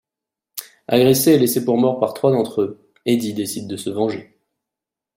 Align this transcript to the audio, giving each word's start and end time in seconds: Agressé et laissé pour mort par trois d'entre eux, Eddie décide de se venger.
Agressé 0.87 1.33
et 1.33 1.37
laissé 1.37 1.63
pour 1.63 1.77
mort 1.77 1.99
par 1.99 2.15
trois 2.15 2.31
d'entre 2.31 2.63
eux, 2.63 2.91
Eddie 3.05 3.35
décide 3.35 3.67
de 3.67 3.77
se 3.77 3.91
venger. 3.91 4.35